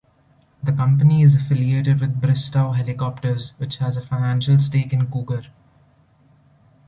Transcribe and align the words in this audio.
The 0.63 0.71
company 0.73 1.21
is 1.21 1.39
affiliated 1.39 1.99
with 1.99 2.19
Bristow 2.19 2.71
Helicopters 2.71 3.53
which 3.59 3.77
has 3.77 3.97
a 3.97 4.01
financial 4.01 4.57
stake 4.57 4.91
in 4.93 5.05
Cougar. 5.11 5.43